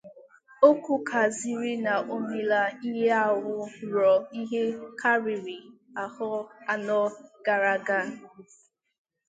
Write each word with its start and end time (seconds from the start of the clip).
O 0.67 0.69
kwukwazịrị 0.83 1.73
na 1.85 1.93
o 2.13 2.15
meela 2.27 2.61
ihe 2.87 3.05
ahụ 3.25 3.53
ruo 3.91 4.15
ihe 4.41 4.61
karịrị 4.99 5.57
ahọ 6.03 6.29
anọ 6.71 6.99
gara 7.45 7.71
aga. 7.77 7.99